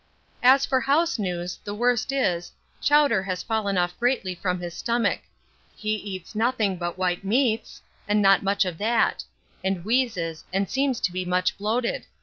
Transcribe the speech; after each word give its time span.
As 0.41 0.65
for 0.65 0.81
house 0.81 1.19
news, 1.19 1.59
the 1.63 1.75
worst 1.75 2.11
is, 2.11 2.51
Chowder 2.81 3.21
has 3.21 3.43
fallen 3.43 3.77
off 3.77 3.95
greatly 3.99 4.33
from 4.33 4.59
his 4.59 4.73
stomick 4.73 5.25
He 5.75 6.17
cats 6.17 6.33
nothing 6.33 6.77
but 6.77 6.97
white 6.97 7.23
meats, 7.23 7.83
and 8.07 8.19
not 8.19 8.41
much 8.41 8.65
of 8.65 8.79
that; 8.79 9.23
and 9.63 9.85
wheezes, 9.85 10.43
and 10.51 10.67
seems 10.67 11.01
to 11.01 11.11
be 11.11 11.23
much 11.23 11.55
bloated. 11.55 12.07